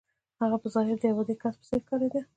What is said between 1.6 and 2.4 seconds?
څېر ښکارېده.